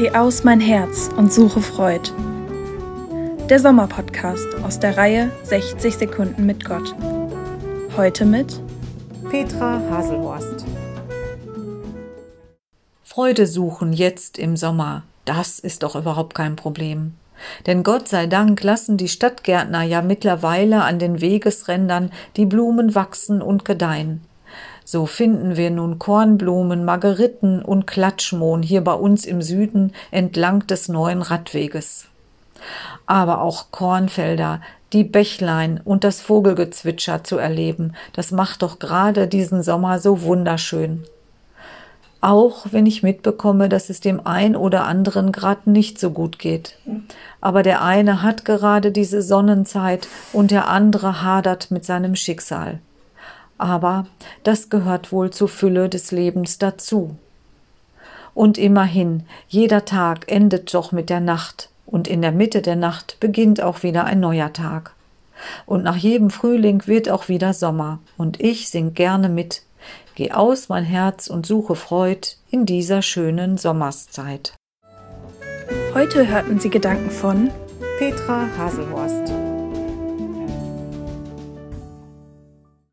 [0.00, 2.10] Geh aus mein Herz und suche Freud.
[3.50, 6.94] Der Sommerpodcast aus der Reihe 60 Sekunden mit Gott.
[7.98, 8.62] Heute mit
[9.30, 10.64] Petra Haselhorst.
[13.02, 17.12] Freude suchen jetzt im Sommer, das ist doch überhaupt kein Problem.
[17.66, 23.42] Denn Gott sei Dank lassen die Stadtgärtner ja mittlerweile an den Wegesrändern die Blumen wachsen
[23.42, 24.22] und gedeihen.
[24.92, 30.88] So finden wir nun Kornblumen, Margeriten und Klatschmohn hier bei uns im Süden entlang des
[30.88, 32.06] neuen Radweges.
[33.06, 34.60] Aber auch Kornfelder,
[34.92, 41.04] die Bächlein und das Vogelgezwitscher zu erleben, das macht doch gerade diesen Sommer so wunderschön.
[42.20, 46.74] Auch wenn ich mitbekomme, dass es dem ein oder anderen gerade nicht so gut geht.
[47.40, 52.80] Aber der eine hat gerade diese Sonnenzeit und der andere hadert mit seinem Schicksal
[53.60, 54.06] aber
[54.42, 57.16] das gehört wohl zur Fülle des Lebens dazu.
[58.34, 63.18] Und immerhin, jeder Tag endet doch mit der Nacht, und in der Mitte der Nacht
[63.18, 64.94] beginnt auch wieder ein neuer Tag.
[65.66, 69.62] Und nach jedem Frühling wird auch wieder Sommer, und ich sing gerne mit.
[70.14, 74.54] Geh aus, mein Herz, und suche Freud in dieser schönen Sommerszeit.
[75.94, 77.50] Heute hörten Sie Gedanken von
[77.98, 79.49] Petra Haselhorst.